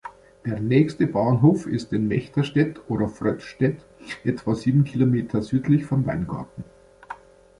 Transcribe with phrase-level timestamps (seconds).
[0.43, 3.85] Der nächste Bahnhof ist in Mechterstädt oder Fröttstädt
[4.23, 6.63] etwa sieben Kilometer südlich von Weingarten.